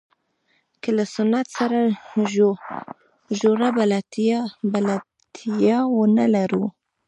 که 0.81 0.89
له 0.97 1.05
سنت 1.15 1.47
سره 1.57 1.77
ژوره 3.39 3.69
بلدتیا 3.77 5.79
ونه 5.97 6.25
لرو. 6.35 6.65